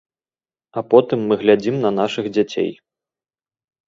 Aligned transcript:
А 0.79 0.83
потым 0.93 1.19
мы 1.31 1.37
глядзім 1.41 1.75
на 1.83 1.91
нашых 1.99 2.25
дзяцей. 2.39 2.71